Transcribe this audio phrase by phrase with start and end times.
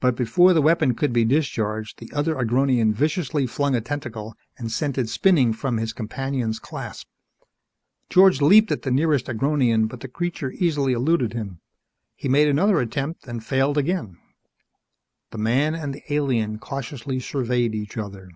[0.00, 4.70] But before the weapon could be discharged, the other Agronian viciously flung a tentacle and
[4.70, 7.08] sent it spinning from his companion's clasp.
[8.10, 11.60] George leaped at the nearest Agronian but the creature easily eluded him.
[12.14, 14.18] He made another attempt and failed again.
[15.30, 18.28] The man and the alien cautiously surveyed each other.